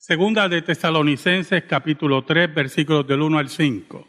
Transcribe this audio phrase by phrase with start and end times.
[0.00, 4.06] Segunda de Tesalonicenses capítulo 3 versículos del 1 al 5.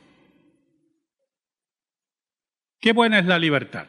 [2.79, 3.87] Qué buena es la libertad.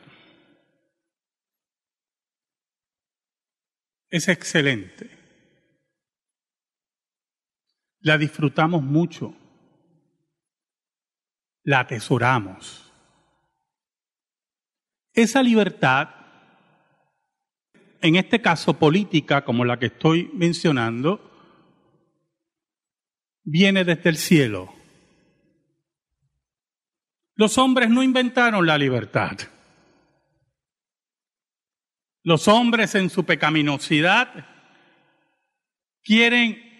[4.08, 5.10] Es excelente.
[8.00, 9.34] La disfrutamos mucho.
[11.64, 12.90] La atesoramos.
[15.12, 16.08] Esa libertad,
[18.00, 21.29] en este caso política como la que estoy mencionando,
[23.42, 24.72] viene desde el cielo.
[27.34, 29.38] Los hombres no inventaron la libertad.
[32.22, 34.46] Los hombres en su pecaminosidad
[36.02, 36.70] quieren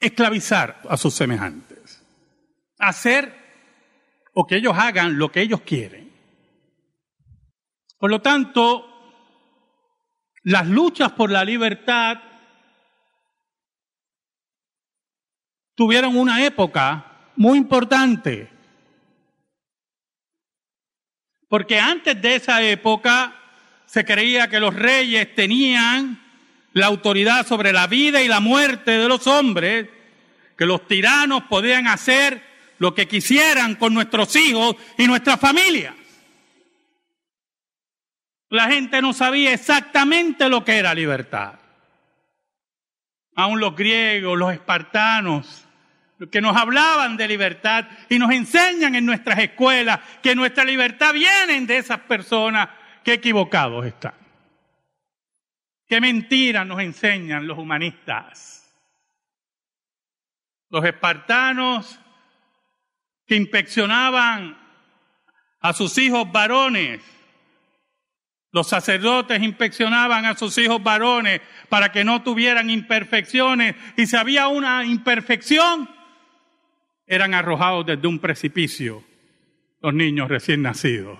[0.00, 2.04] esclavizar a sus semejantes,
[2.78, 3.32] hacer
[4.34, 6.12] o que ellos hagan lo que ellos quieren.
[7.98, 8.84] Por lo tanto,
[10.42, 12.18] las luchas por la libertad
[15.74, 17.04] tuvieron una época
[17.36, 18.48] muy importante.
[21.48, 23.34] Porque antes de esa época
[23.86, 26.18] se creía que los reyes tenían
[26.72, 29.88] la autoridad sobre la vida y la muerte de los hombres,
[30.56, 32.42] que los tiranos podían hacer
[32.78, 35.94] lo que quisieran con nuestros hijos y nuestras familias.
[38.48, 41.61] La gente no sabía exactamente lo que era libertad.
[43.34, 45.66] Aún los griegos, los espartanos,
[46.30, 51.60] que nos hablaban de libertad y nos enseñan en nuestras escuelas que nuestra libertad viene
[51.66, 52.68] de esas personas
[53.02, 54.14] que equivocados están.
[55.86, 58.72] Qué mentiras nos enseñan los humanistas.
[60.70, 61.98] Los espartanos
[63.26, 64.56] que inspeccionaban
[65.60, 67.02] a sus hijos varones.
[68.52, 74.48] Los sacerdotes inspeccionaban a sus hijos varones para que no tuvieran imperfecciones y si había
[74.48, 75.88] una imperfección,
[77.06, 79.04] eran arrojados desde un precipicio
[79.80, 81.18] los niños recién nacidos.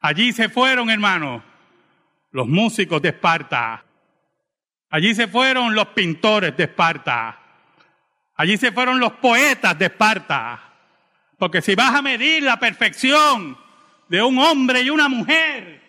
[0.00, 1.42] Allí se fueron, hermanos,
[2.32, 3.84] los músicos de Esparta.
[4.90, 7.38] Allí se fueron los pintores de Esparta.
[8.34, 10.62] Allí se fueron los poetas de Esparta.
[11.38, 13.56] Porque si vas a medir la perfección
[14.08, 15.80] de un hombre y una mujer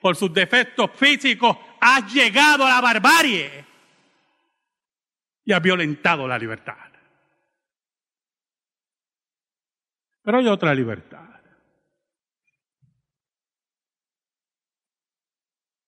[0.00, 3.64] por sus defectos físicos, has llegado a la barbarie
[5.44, 6.76] y has violentado la libertad.
[10.22, 11.40] Pero hay otra libertad.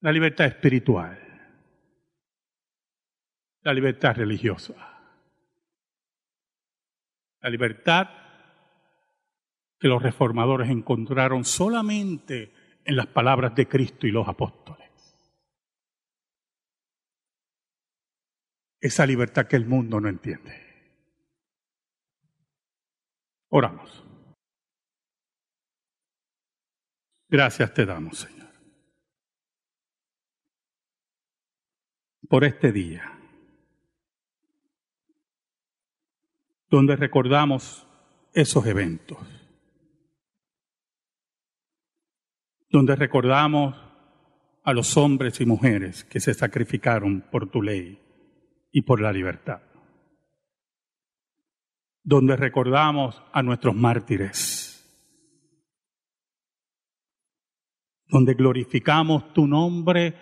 [0.01, 1.19] La libertad espiritual.
[3.63, 4.75] La libertad religiosa.
[7.41, 8.28] La libertad
[9.79, 12.53] que los reformadores encontraron solamente
[12.85, 14.89] en las palabras de Cristo y los apóstoles.
[18.81, 20.69] Esa libertad que el mundo no entiende.
[23.51, 24.05] Oramos.
[27.29, 28.49] Gracias te damos, Señor,
[32.27, 33.19] por este día,
[36.71, 37.87] donde recordamos
[38.33, 39.19] esos eventos,
[42.71, 43.75] donde recordamos
[44.65, 47.99] a los hombres y mujeres que se sacrificaron por tu ley
[48.71, 49.63] y por la libertad,
[52.03, 54.69] donde recordamos a nuestros mártires
[58.09, 60.15] donde glorificamos tu nombre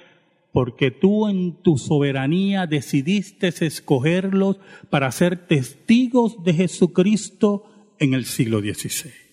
[0.53, 4.59] porque tú en tu soberanía decidiste escogerlos
[4.91, 9.26] para ser testigos de Jesucristo en el siglo XVI.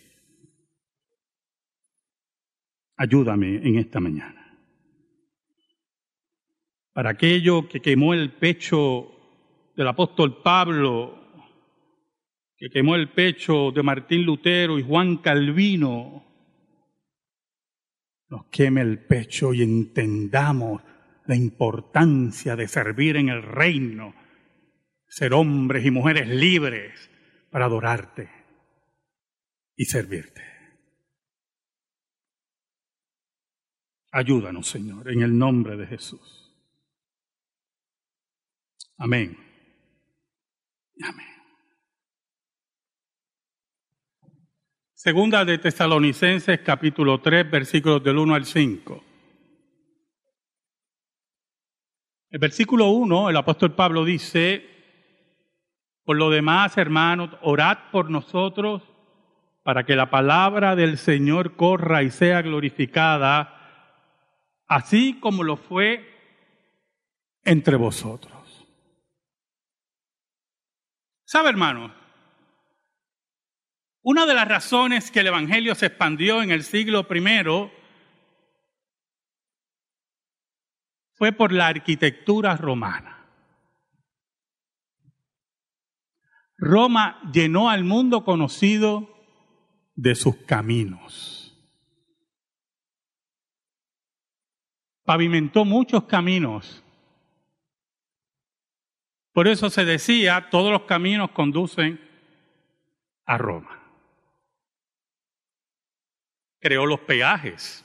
[2.98, 4.44] Ayúdame en esta mañana.
[6.94, 9.10] Para aquello que quemó el pecho
[9.76, 11.24] del apóstol Pablo,
[12.56, 16.24] que quemó el pecho de Martín Lutero y Juan Calvino,
[18.30, 20.82] nos queme el pecho y entendamos
[21.26, 24.14] la importancia de servir en el reino,
[25.08, 27.10] ser hombres y mujeres libres
[27.50, 28.30] para adorarte
[29.76, 30.42] y servirte.
[34.16, 36.56] Ayúdanos, Señor, en el nombre de Jesús.
[39.00, 39.36] Amén.
[41.02, 41.26] Amén.
[44.94, 49.04] Segunda de Tesalonicenses capítulo 3 versículos del 1 al 5.
[52.30, 54.64] El versículo 1, el apóstol Pablo dice,
[56.06, 58.84] por lo demás, hermanos, orad por nosotros
[59.64, 63.53] para que la palabra del Señor corra y sea glorificada,
[64.74, 66.10] así como lo fue
[67.44, 68.68] entre vosotros.
[71.26, 71.94] ¿Sabe, hermano?
[74.02, 77.72] Una de las razones que el Evangelio se expandió en el siglo I
[81.14, 83.28] fue por la arquitectura romana.
[86.58, 89.10] Roma llenó al mundo conocido
[89.96, 91.43] de sus caminos.
[95.06, 96.84] Pavimentó muchos caminos.
[99.34, 102.00] Por eso se decía, todos los caminos conducen
[103.26, 103.80] a Roma.
[106.60, 107.84] Creó los peajes.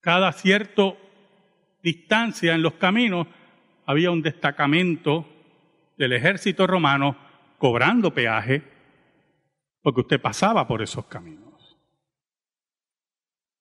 [0.00, 0.96] Cada cierto
[1.82, 3.26] distancia en los caminos
[3.86, 5.26] había un destacamento
[5.96, 7.16] del ejército romano
[7.58, 8.62] cobrando peaje
[9.82, 11.49] porque usted pasaba por esos caminos.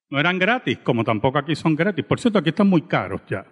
[0.09, 2.03] No eran gratis, como tampoco aquí son gratis.
[2.03, 3.45] Por cierto, aquí están muy caros ya.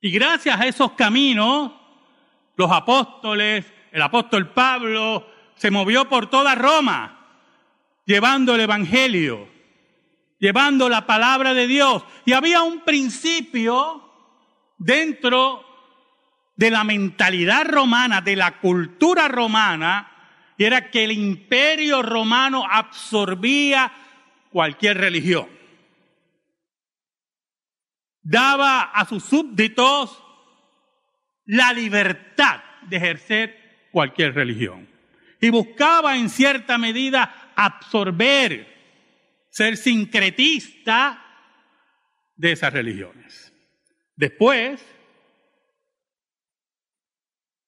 [0.00, 1.72] Y gracias a esos caminos,
[2.56, 7.38] los apóstoles, el apóstol Pablo, se movió por toda Roma,
[8.04, 9.48] llevando el Evangelio,
[10.38, 12.04] llevando la palabra de Dios.
[12.24, 14.02] Y había un principio
[14.76, 15.64] dentro
[16.56, 20.11] de la mentalidad romana, de la cultura romana,
[20.64, 23.92] era que el imperio romano absorbía
[24.50, 25.48] cualquier religión.
[28.22, 30.22] Daba a sus súbditos
[31.46, 34.88] la libertad de ejercer cualquier religión.
[35.40, 38.68] Y buscaba en cierta medida absorber,
[39.50, 41.24] ser sincretista
[42.36, 43.52] de esas religiones.
[44.14, 44.84] Después,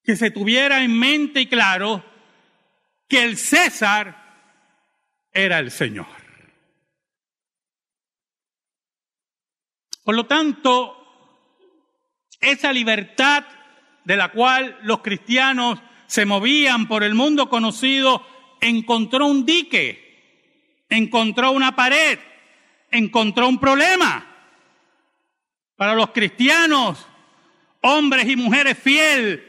[0.05, 2.14] que se tuviera en mente y claro
[3.09, 4.17] que el César
[5.33, 6.07] era el Señor.
[10.03, 11.05] Por lo tanto,
[12.41, 13.45] esa libertad
[14.05, 18.25] de la cual los cristianos se movían por el mundo conocido
[18.61, 22.19] encontró un dique, encontró una pared,
[22.91, 24.31] encontró un problema.
[25.77, 27.07] Para los cristianos,
[27.81, 29.41] hombres y mujeres fieles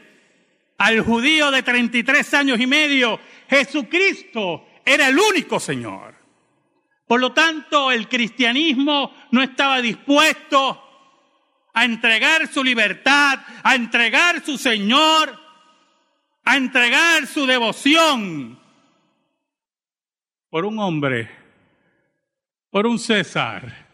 [0.78, 6.14] al judío de 33 años y medio, Jesucristo era el único Señor.
[7.06, 10.82] Por lo tanto, el cristianismo no estaba dispuesto
[11.72, 15.38] a entregar su libertad, a entregar su Señor,
[16.44, 18.58] a entregar su devoción
[20.48, 21.30] por un hombre,
[22.70, 23.86] por un César,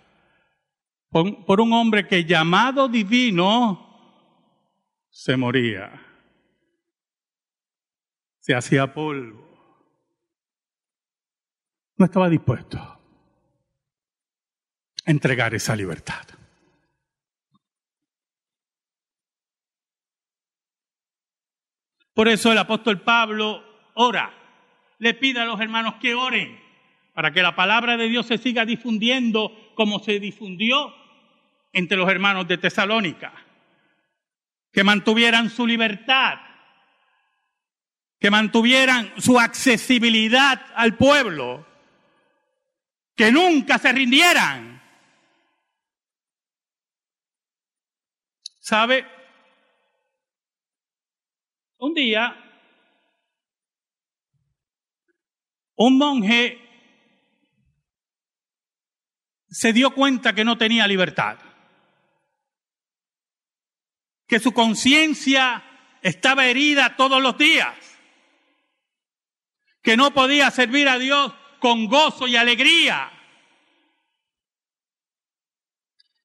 [1.10, 3.88] por, un hombre que llamado divino
[5.10, 6.01] se moría
[8.42, 9.48] se hacía polvo.
[11.96, 12.98] No estaba dispuesto a
[15.06, 16.26] entregar esa libertad.
[22.12, 24.34] Por eso el apóstol Pablo ora,
[24.98, 26.60] le pide a los hermanos que oren
[27.14, 30.92] para que la palabra de Dios se siga difundiendo como se difundió
[31.72, 33.32] entre los hermanos de Tesalónica,
[34.72, 36.38] que mantuvieran su libertad,
[38.22, 41.66] que mantuvieran su accesibilidad al pueblo,
[43.16, 44.80] que nunca se rindieran.
[48.60, 49.04] ¿Sabe?
[51.78, 52.36] Un día,
[55.74, 56.60] un monje
[59.48, 61.40] se dio cuenta que no tenía libertad,
[64.28, 65.64] que su conciencia
[66.02, 67.91] estaba herida todos los días
[69.82, 73.10] que no podía servir a Dios con gozo y alegría,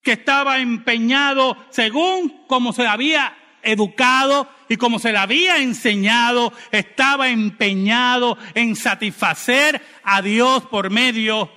[0.02, 7.30] que estaba empeñado según como se había educado y como se le había enseñado, estaba
[7.30, 11.52] empeñado en satisfacer a Dios por medio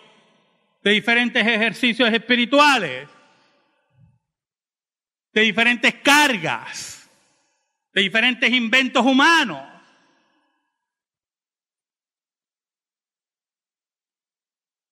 [0.82, 3.08] de diferentes ejercicios espirituales,
[5.32, 7.08] de diferentes cargas,
[7.92, 9.69] de diferentes inventos humanos.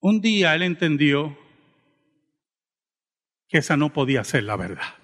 [0.08, 1.36] Un día él entendió
[3.46, 4.94] que esa no podía ser la verdad.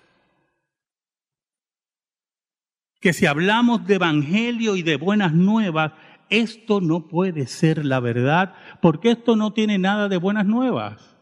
[3.02, 5.92] Que si hablamos de evangelio y de buenas nuevas,
[6.30, 11.18] esto no puede ser la verdad, porque esto no tiene nada de buenas nuevas.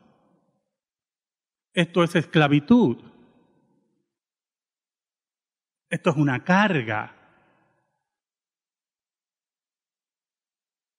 [1.74, 2.98] Esto es esclavitud.
[5.90, 7.16] Esto es una carga.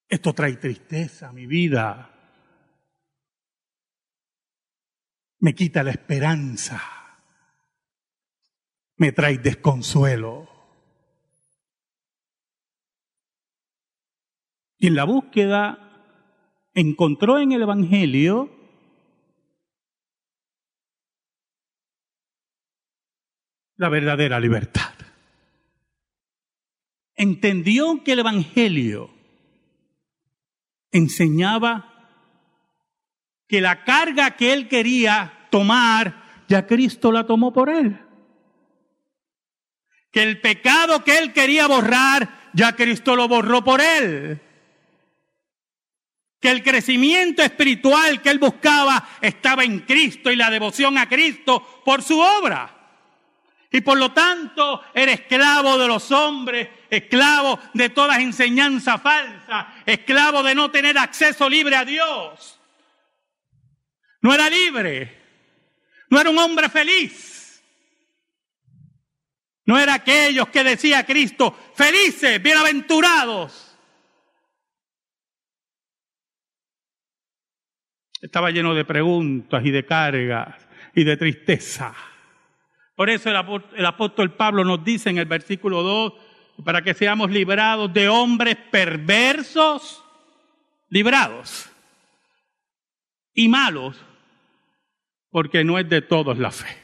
[0.09, 2.12] Esto trae tristeza a mi vida.
[5.43, 6.81] Me quita la esperanza.
[8.95, 10.47] me trae desconsuelo.
[14.77, 15.79] Y en la búsqueda
[16.73, 18.49] encontró en el Evangelio
[23.75, 24.93] la verdadera libertad.
[27.15, 29.09] Entendió que el Evangelio
[30.91, 31.92] enseñaba
[33.53, 37.99] que la carga que él quería tomar, ya Cristo la tomó por él.
[40.11, 44.41] Que el pecado que él quería borrar, ya Cristo lo borró por él.
[46.39, 51.83] Que el crecimiento espiritual que él buscaba estaba en Cristo y la devoción a Cristo
[51.85, 52.75] por su obra.
[53.71, 60.41] Y por lo tanto era esclavo de los hombres, esclavo de todas enseñanzas falsas, esclavo
[60.41, 62.59] de no tener acceso libre a Dios.
[64.23, 65.21] No era libre,
[66.09, 67.61] no era un hombre feliz.
[69.65, 73.77] No era aquellos que decía Cristo, felices, bienaventurados.
[78.21, 80.55] Estaba lleno de preguntas y de cargas
[80.95, 81.93] y de tristeza.
[82.95, 86.13] Por eso el apóstol Pablo nos dice en el versículo 2,
[86.63, 90.01] para que seamos librados de hombres perversos,
[90.87, 91.69] librados,
[93.33, 93.97] y malos,
[95.33, 96.77] porque no es de todos la fe.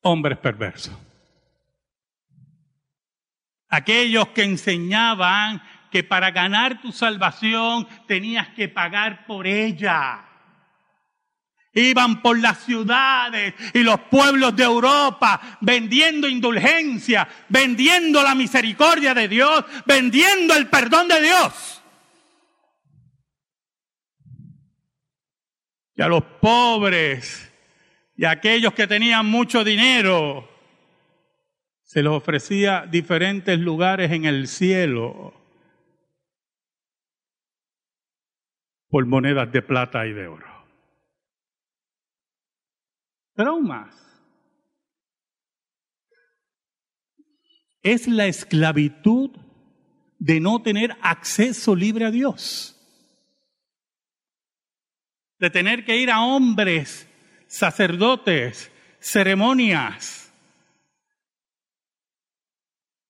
[0.00, 0.96] Hombres perversos.
[3.68, 10.24] Aquellos que enseñaban que para ganar tu salvación tenías que pagar por ella.
[11.74, 19.28] Iban por las ciudades y los pueblos de Europa vendiendo indulgencia, vendiendo la misericordia de
[19.28, 21.79] Dios, vendiendo el perdón de Dios.
[26.00, 27.52] Y a los pobres
[28.16, 30.48] y a aquellos que tenían mucho dinero
[31.82, 35.34] se les ofrecía diferentes lugares en el cielo
[38.88, 40.64] por monedas de plata y de oro
[43.34, 43.94] traumas.
[47.82, 49.32] Es la esclavitud
[50.18, 52.79] de no tener acceso libre a Dios.
[55.40, 57.08] De tener que ir a hombres,
[57.48, 58.70] sacerdotes,
[59.00, 60.32] ceremonias,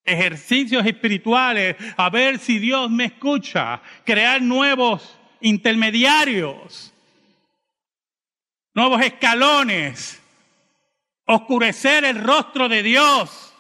[0.05, 6.95] ejercicios espirituales, a ver si Dios me escucha, crear nuevos intermediarios,
[8.73, 10.21] nuevos escalones
[11.31, 13.55] oscurecer el rostro de Dios,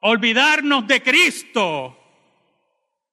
[0.00, 1.98] olvidarnos de Cristo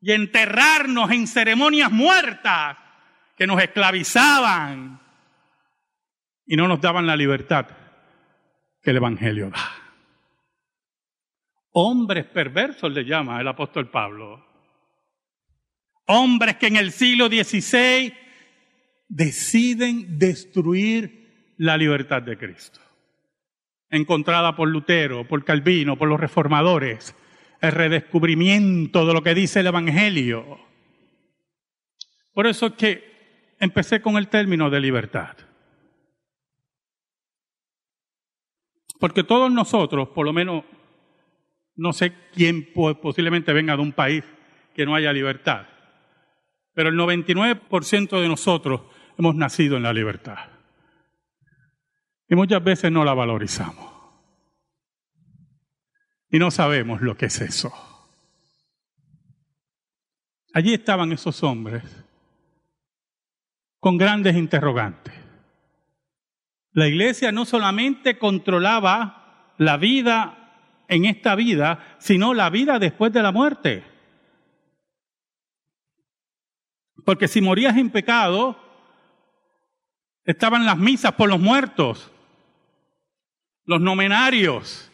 [0.01, 2.77] y enterrarnos en ceremonias muertas
[3.35, 4.99] que nos esclavizaban
[6.45, 7.67] y no nos daban la libertad
[8.81, 9.71] que el Evangelio da.
[11.71, 14.45] Hombres perversos le llama el apóstol Pablo.
[16.05, 18.13] Hombres que en el siglo XVI
[19.07, 22.83] deciden destruir la libertad de Cristo
[23.93, 27.15] encontrada por Lutero, por Calvino, por los reformadores,
[27.61, 30.59] el redescubrimiento de lo que dice el Evangelio.
[32.33, 33.12] Por eso es que
[33.63, 35.37] empecé con el término de libertad.
[38.99, 40.63] Porque todos nosotros, por lo menos,
[41.75, 44.23] no sé quién posiblemente venga de un país
[44.75, 45.67] que no haya libertad,
[46.73, 48.81] pero el 99% de nosotros
[49.17, 50.49] hemos nacido en la libertad.
[52.27, 53.91] Y muchas veces no la valorizamos.
[56.29, 57.71] Y no sabemos lo que es eso.
[60.53, 62.02] Allí estaban esos hombres
[63.83, 65.13] con grandes interrogantes.
[66.71, 73.21] La iglesia no solamente controlaba la vida en esta vida, sino la vida después de
[73.21, 73.83] la muerte.
[77.03, 78.57] Porque si morías en pecado,
[80.23, 82.09] estaban las misas por los muertos
[83.65, 84.91] los nomenarios,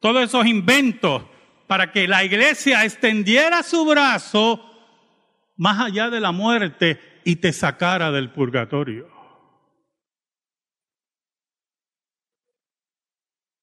[0.00, 1.22] todos esos inventos
[1.68, 4.64] para que la iglesia extendiera su brazo
[5.56, 9.06] más allá de la muerte y te sacara del purgatorio.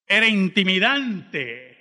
[0.06, 1.76] Era intimidante,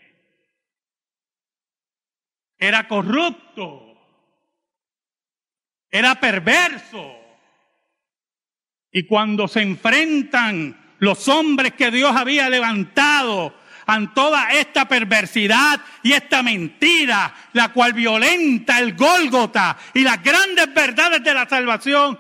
[2.56, 3.98] era corrupto,
[5.90, 7.18] era perverso.
[8.90, 13.54] Y cuando se enfrentan los hombres que Dios había levantado
[13.86, 20.72] ante toda esta perversidad y esta mentira, la cual violenta el Gólgota y las grandes
[20.74, 22.18] verdades de la salvación,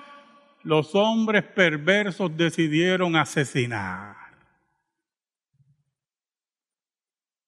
[0.62, 4.16] los hombres perversos decidieron asesinar.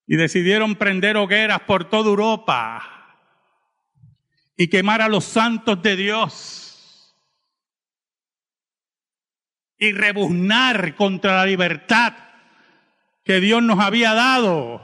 [0.07, 2.97] Y decidieron prender hogueras por toda Europa
[4.57, 6.67] y quemar a los santos de Dios
[9.79, 12.15] y rebuznar contra la libertad
[13.27, 14.81] que Dios nos había dado,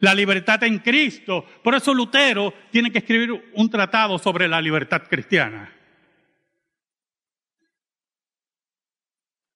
[0.00, 1.46] la libertad en Cristo.
[1.62, 5.72] Por eso Lutero tiene que escribir un tratado sobre la libertad cristiana.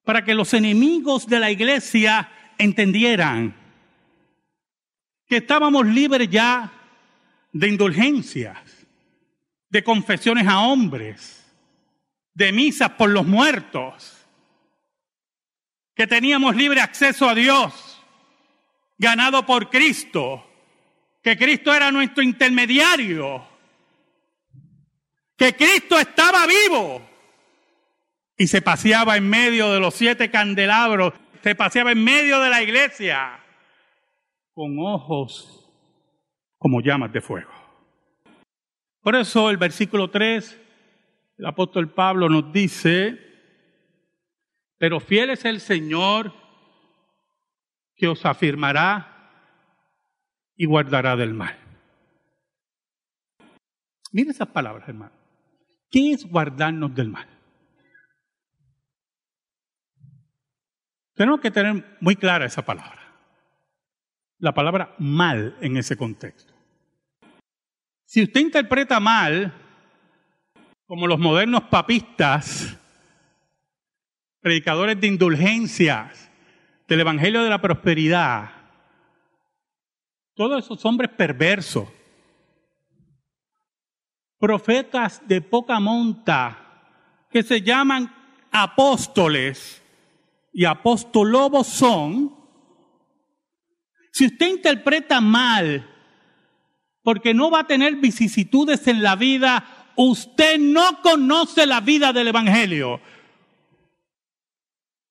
[0.04, 3.54] Para que los enemigos de la iglesia entendieran
[5.26, 6.72] que estábamos libres ya
[7.52, 8.86] de indulgencias,
[9.68, 11.44] de confesiones a hombres,
[12.32, 14.26] de misas por los muertos,
[15.94, 17.87] que teníamos libre acceso a Dios
[18.98, 20.44] ganado por Cristo,
[21.22, 23.46] que Cristo era nuestro intermediario,
[25.36, 27.00] que Cristo estaba vivo
[28.36, 32.62] y se paseaba en medio de los siete candelabros, se paseaba en medio de la
[32.62, 33.40] iglesia
[34.52, 35.72] con ojos
[36.56, 37.52] como llamas de fuego.
[39.00, 40.60] Por eso el versículo 3,
[41.38, 43.16] el apóstol Pablo nos dice,
[44.76, 46.32] pero fiel es el Señor
[47.98, 49.14] que os afirmará
[50.56, 51.58] y guardará del mal.
[54.12, 55.12] Miren esas palabras, hermano.
[55.90, 57.28] ¿Qué es guardarnos del mal?
[61.14, 63.02] Tenemos que tener muy clara esa palabra.
[64.38, 66.54] La palabra mal en ese contexto.
[68.04, 69.52] Si usted interpreta mal,
[70.86, 72.78] como los modernos papistas,
[74.40, 76.27] predicadores de indulgencias,
[76.88, 78.50] del Evangelio de la Prosperidad,
[80.34, 81.86] todos esos hombres perversos,
[84.38, 86.64] profetas de poca monta,
[87.30, 88.10] que se llaman
[88.50, 89.82] apóstoles
[90.52, 92.34] y apostolobos son,
[94.10, 95.86] si usted interpreta mal,
[97.02, 102.28] porque no va a tener vicisitudes en la vida, usted no conoce la vida del
[102.28, 103.00] Evangelio.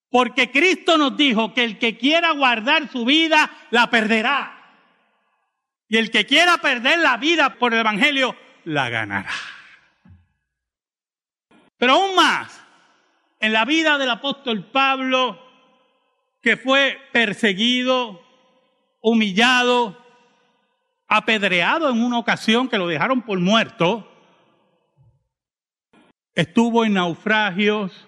[0.10, 4.54] Porque Cristo nos dijo que el que quiera guardar su vida, la perderá.
[5.90, 9.32] Y el que quiera perder la vida por el Evangelio, la ganará.
[11.78, 12.64] Pero aún más,
[13.40, 15.40] en la vida del apóstol Pablo,
[16.42, 18.22] que fue perseguido,
[19.02, 19.98] humillado,
[21.08, 24.10] apedreado en una ocasión que lo dejaron por muerto,
[26.34, 28.07] estuvo en naufragios,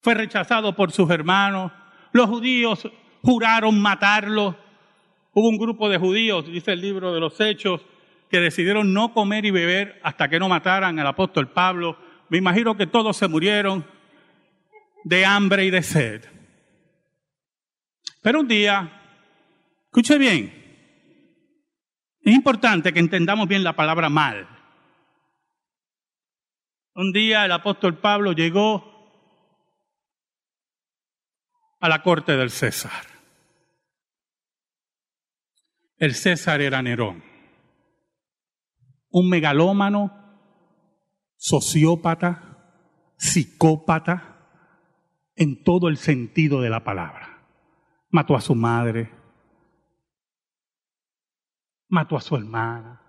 [0.00, 1.72] fue rechazado por sus hermanos,
[2.12, 2.88] los judíos
[3.22, 4.56] juraron matarlo.
[5.32, 7.82] Hubo un grupo de judíos, dice el libro de los Hechos,
[8.30, 11.98] que decidieron no comer y beber hasta que no mataran al apóstol Pablo.
[12.28, 13.84] Me imagino que todos se murieron
[15.04, 16.24] de hambre y de sed.
[18.22, 19.02] Pero un día,
[19.86, 20.60] escuche bien,
[22.22, 24.46] es importante que entendamos bien la palabra mal.
[26.94, 28.89] Un día el apóstol Pablo llegó
[31.80, 33.04] a la corte del César.
[35.96, 37.22] El César era Nerón,
[39.10, 40.12] un megalómano,
[41.36, 44.26] sociópata, psicópata,
[45.34, 47.46] en todo el sentido de la palabra.
[48.10, 49.10] Mató a su madre,
[51.88, 53.02] mató a su hermana,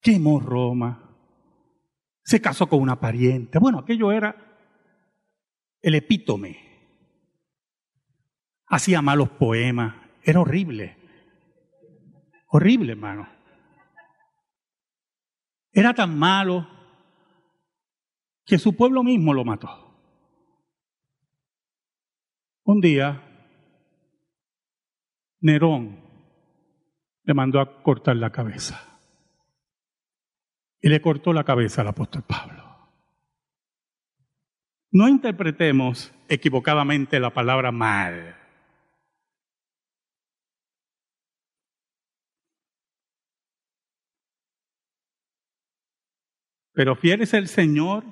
[0.00, 1.16] quemó Roma,
[2.24, 3.58] se casó con una pariente.
[3.58, 4.58] Bueno, aquello era
[5.82, 6.75] el epítome
[8.66, 10.96] hacía malos poemas, era horrible.
[12.48, 13.28] Horrible, hermano.
[15.72, 16.66] Era tan malo
[18.44, 19.86] que su pueblo mismo lo mató.
[22.64, 23.22] Un día,
[25.40, 26.00] Nerón
[27.24, 28.98] le mandó a cortar la cabeza.
[30.80, 32.64] Y le cortó la cabeza al apóstol Pablo.
[34.92, 38.36] No interpretemos equivocadamente la palabra mal.
[46.76, 48.04] Pero fiel es el Señor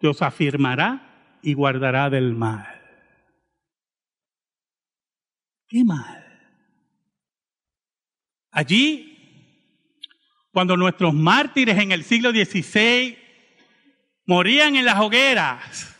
[0.00, 2.64] que os afirmará y guardará del mal.
[5.66, 6.24] ¿Qué mal?
[8.52, 9.98] Allí,
[10.52, 13.18] cuando nuestros mártires en el siglo XVI
[14.26, 15.96] morían en las hogueras,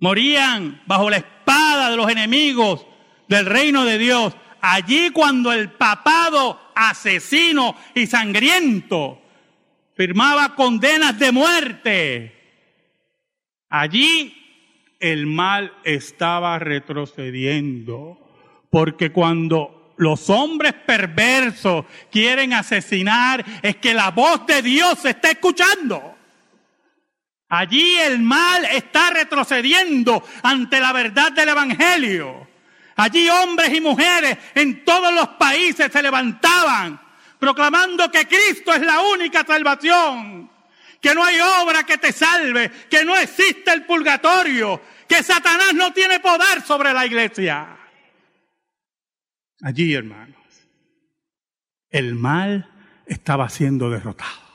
[0.00, 2.84] morían bajo la espada de los enemigos
[3.28, 9.19] del reino de Dios, allí cuando el papado asesino y sangriento
[9.94, 12.36] firmaba condenas de muerte.
[13.68, 14.36] Allí
[14.98, 18.18] el mal estaba retrocediendo,
[18.70, 25.30] porque cuando los hombres perversos quieren asesinar, es que la voz de Dios se está
[25.30, 26.16] escuchando.
[27.48, 32.48] Allí el mal está retrocediendo ante la verdad del Evangelio.
[32.96, 37.00] Allí hombres y mujeres en todos los países se levantaban
[37.40, 40.50] proclamando que Cristo es la única salvación,
[41.00, 45.92] que no hay obra que te salve, que no existe el purgatorio, que Satanás no
[45.92, 47.78] tiene poder sobre la iglesia.
[49.62, 50.36] Allí, hermanos,
[51.88, 52.70] el mal
[53.06, 54.50] estaba siendo derrotado.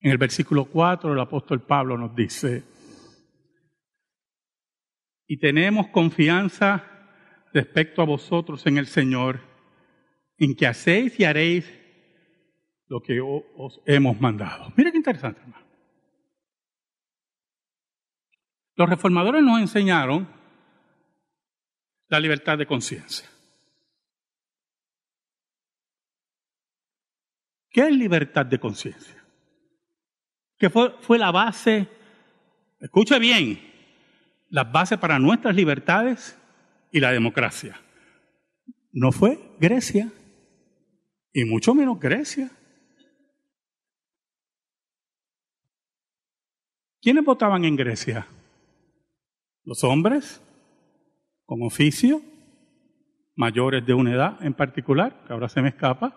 [0.00, 2.62] En el versículo 4 el apóstol Pablo nos dice,
[5.28, 6.84] y tenemos confianza
[7.52, 9.40] respecto a vosotros en el Señor,
[10.38, 11.70] en que hacéis y haréis
[12.86, 14.72] lo que os hemos mandado.
[14.74, 15.66] Mira qué interesante, hermano.
[18.74, 20.26] Los reformadores nos enseñaron
[22.08, 23.28] la libertad de conciencia.
[27.68, 29.22] ¿Qué es libertad de conciencia?
[30.56, 31.86] Que fue, fue la base,
[32.80, 33.67] escuche bien,
[34.48, 36.38] las bases para nuestras libertades
[36.90, 37.80] y la democracia.
[38.92, 40.10] No fue Grecia,
[41.32, 42.50] y mucho menos Grecia.
[47.00, 48.26] ¿Quiénes votaban en Grecia?
[49.64, 50.42] Los hombres
[51.44, 52.20] con oficio,
[53.36, 56.12] mayores de una edad en particular, que ahora se me escapa.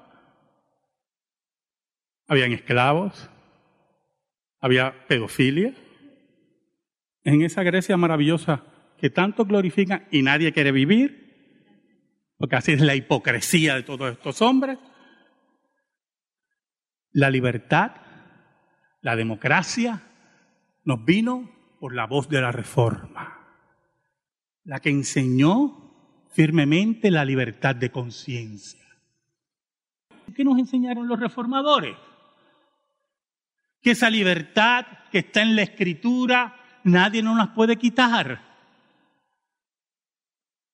[2.28, 3.30] Habían esclavos,
[4.60, 5.76] había pedofilia,
[7.24, 8.64] en esa Grecia maravillosa
[8.98, 11.22] que tanto glorifican y nadie quiere vivir,
[12.38, 14.78] porque así es la hipocresía de todos estos hombres.
[17.12, 17.92] La libertad,
[19.02, 20.04] la democracia,
[20.84, 23.40] nos vino por la voz de la reforma,
[24.64, 28.86] la que enseñó firmemente la libertad de conciencia.
[30.36, 31.98] ¿Qué nos enseñaron los reformadores?
[33.82, 38.42] Que esa libertad que está en la escritura nadie nos las puede quitar.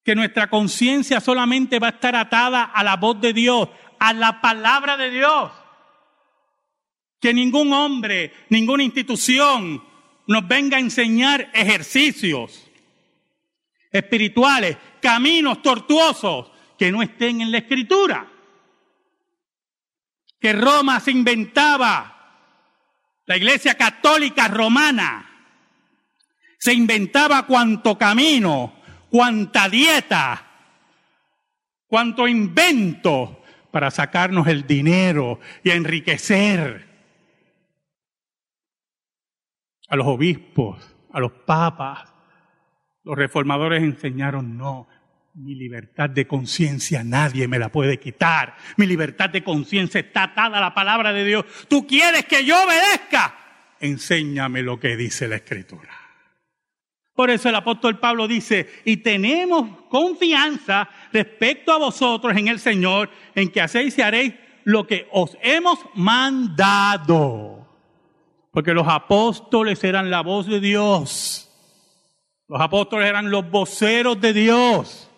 [0.04, 4.42] Que nuestra conciencia solamente va a estar atada a la voz de Dios, a la
[4.42, 5.52] palabra de Dios.
[7.20, 9.84] Que ningún hombre, ninguna institución
[10.28, 12.68] nos venga a enseñar ejercicios
[13.92, 18.32] espirituales, caminos tortuosos que no estén en la escritura.
[20.40, 22.14] Que Roma se inventaba,
[23.26, 25.37] la iglesia católica romana
[26.58, 28.74] se inventaba cuanto camino,
[29.10, 30.46] cuanta dieta,
[31.88, 36.88] cuanto invento para sacarnos el dinero y enriquecer
[39.90, 42.14] a los obispos, a los papas.
[43.04, 44.88] Los reformadores enseñaron, no,
[45.36, 48.58] mi libertad de conciencia nadie me la puede quitar.
[48.76, 51.46] Mi libertad de conciencia está atada a la palabra de Dios.
[51.68, 53.36] ¿Tú quieres que yo obedezca?
[53.80, 55.97] Enséñame lo que dice la escritura.
[57.18, 63.10] Por eso el apóstol Pablo dice, y tenemos confianza respecto a vosotros en el Señor,
[63.34, 67.68] en que hacéis y haréis lo que os hemos mandado.
[68.52, 71.52] Porque los apóstoles eran la voz de Dios.
[72.48, 75.10] Los apóstoles eran los voceros de Dios.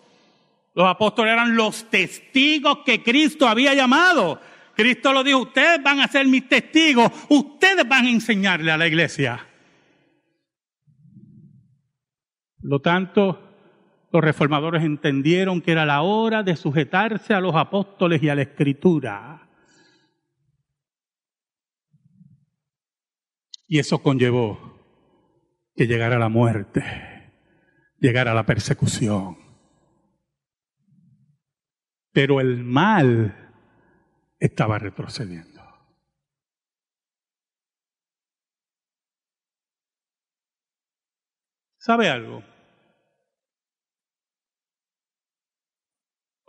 [0.74, 4.40] Los apóstoles eran los testigos que Cristo había llamado.
[4.74, 8.86] Cristo lo dijo, ustedes van a ser mis testigos, ustedes van a enseñarle a la
[8.86, 9.46] iglesia.
[12.49, 13.50] Por lo tanto,
[14.12, 18.42] los reformadores entendieron que era la hora de sujetarse a los apóstoles y a la
[18.42, 19.48] escritura.
[23.66, 24.80] Y eso conllevó
[25.76, 26.82] que llegara la muerte,
[27.98, 29.38] llegara la persecución.
[32.12, 33.54] Pero el mal
[34.40, 35.60] estaba retrocediendo.
[41.78, 42.49] ¿Sabe algo?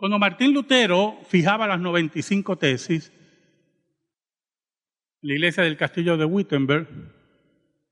[0.02, 3.12] Cuando Martín Lutero fijaba las 95 tesis,
[5.20, 6.88] la iglesia del castillo de Wittenberg,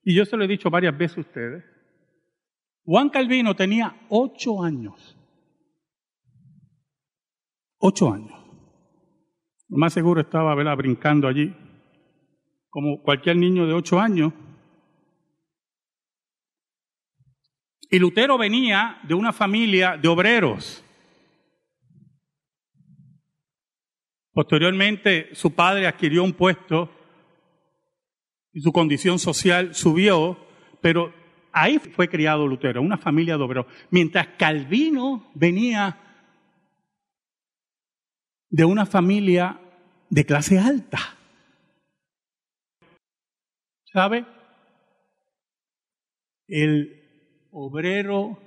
[0.02, 1.64] y yo se lo he dicho varias veces a ustedes,
[2.82, 5.16] Juan Calvino tenía ocho años.
[7.78, 8.36] Ocho años.
[9.68, 11.54] Lo más seguro estaba brincando allí,
[12.70, 14.32] como cualquier niño de ocho años.
[17.88, 20.84] Y Lutero venía de una familia de obreros.
[24.32, 26.90] Posteriormente, su padre adquirió un puesto
[28.52, 30.38] y su condición social subió,
[30.80, 31.12] pero
[31.52, 33.66] ahí fue criado Lutero, una familia de obreros.
[33.90, 35.98] Mientras Calvino venía
[38.48, 39.60] de una familia
[40.08, 40.98] de clase alta.
[43.92, 44.26] ¿Sabe?
[46.46, 48.40] El obrero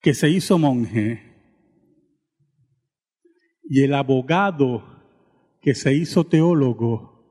[0.00, 1.33] que se hizo monje
[3.74, 4.84] y el abogado
[5.60, 7.26] que se hizo teólogo,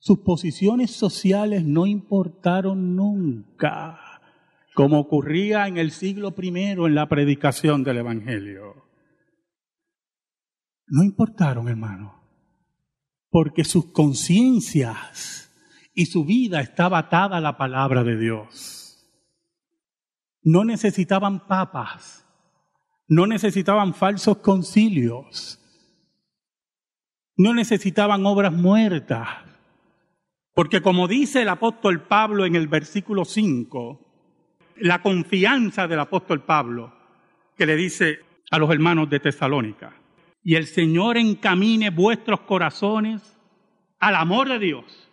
[0.00, 4.00] sus posiciones sociales no importaron nunca,
[4.74, 8.88] como ocurría en el siglo I en la predicación del Evangelio.
[10.88, 12.24] No importaron, hermano,
[13.28, 15.48] porque sus conciencias
[15.94, 19.08] y su vida estaba atada a la palabra de Dios.
[20.42, 22.26] No necesitaban papas,
[23.10, 25.58] no necesitaban falsos concilios,
[27.36, 29.28] no necesitaban obras muertas,
[30.54, 34.00] porque como dice el apóstol Pablo en el versículo 5,
[34.76, 36.94] la confianza del apóstol Pablo,
[37.56, 39.92] que le dice a los hermanos de Tesalónica,
[40.44, 43.36] y el Señor encamine vuestros corazones
[43.98, 45.10] al amor de Dios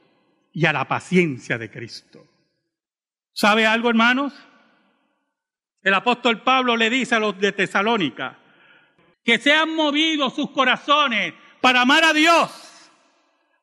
[0.53, 2.23] y a la paciencia de Cristo.
[3.33, 4.33] ¿Sabe algo, hermanos?
[5.87, 8.37] El apóstol Pablo le dice a los de Tesalónica
[9.23, 12.91] que se han movido sus corazones para amar a Dios,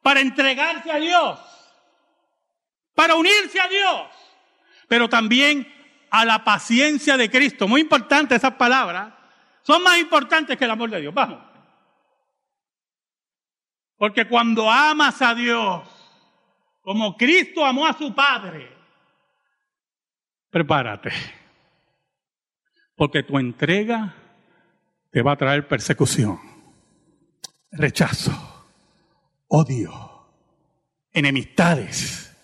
[0.00, 1.38] para entregarse a Dios,
[2.94, 4.06] para unirse a Dios,
[4.88, 5.70] pero también
[6.08, 7.68] a la paciencia de Cristo.
[7.68, 9.12] Muy importante esas palabras.
[9.60, 11.12] Son más importantes que el amor de Dios.
[11.12, 11.42] Vamos.
[13.98, 15.86] Porque cuando amas a Dios,
[16.80, 18.74] como Cristo amó a su Padre,
[20.48, 21.43] prepárate
[22.96, 24.14] porque tu entrega
[25.10, 26.38] te va a traer persecución,
[27.70, 28.32] rechazo,
[29.48, 30.28] odio,
[31.12, 32.36] enemistades.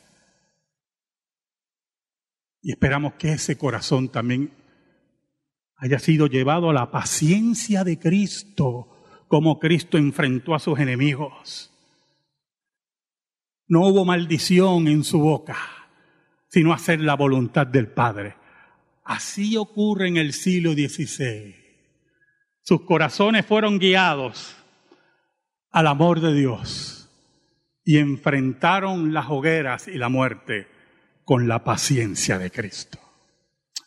[2.62, 4.52] Y esperamos que ese corazón también
[5.76, 8.88] haya sido llevado a la paciencia de Cristo,
[9.28, 11.72] como Cristo enfrentó a sus enemigos.
[13.66, 15.56] No hubo maldición en su boca,
[16.48, 18.34] sino hacer la voluntad del Padre.
[19.10, 21.56] Así ocurre en el siglo XVI.
[22.62, 24.54] Sus corazones fueron guiados
[25.72, 27.10] al amor de Dios
[27.82, 30.68] y enfrentaron las hogueras y la muerte
[31.24, 33.00] con la paciencia de Cristo.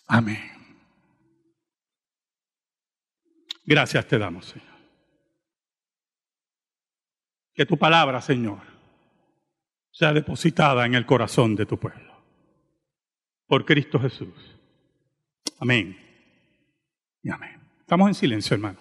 [0.08, 0.44] Amén.
[3.64, 4.76] Gracias te damos, Señor.
[7.54, 8.60] Que tu palabra, Señor,
[9.90, 12.14] sea depositada en el corazón de tu pueblo.
[13.48, 14.53] Por Cristo Jesús.
[15.64, 15.96] Amén.
[17.24, 17.58] Y amén.
[17.80, 18.78] Estamos en silencio, hermano.